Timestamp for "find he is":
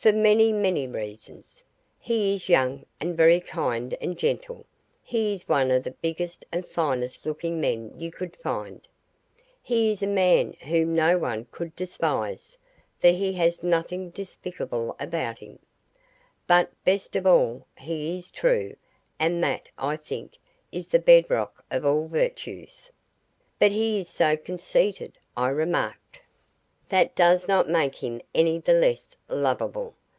8.36-10.00